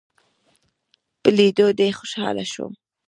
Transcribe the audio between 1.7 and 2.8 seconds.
دې خوشحاله شوم